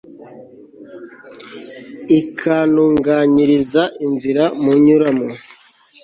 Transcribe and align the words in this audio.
ikantunganyiriza 2.19 3.83
inzira 4.05 4.43
nyuramo 4.83 5.27